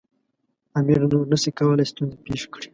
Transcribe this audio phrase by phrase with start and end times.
[0.79, 2.67] امیر نور نه شي کولای ستونزې پېښې کړي.